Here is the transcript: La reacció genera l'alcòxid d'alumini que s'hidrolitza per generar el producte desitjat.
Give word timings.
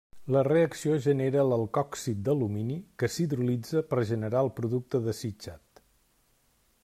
La 0.35 0.41
reacció 0.45 0.93
genera 1.07 1.43
l'alcòxid 1.49 2.23
d'alumini 2.29 2.79
que 3.03 3.11
s'hidrolitza 3.17 3.85
per 3.91 4.03
generar 4.13 4.43
el 4.47 4.51
producte 4.61 5.05
desitjat. 5.09 5.85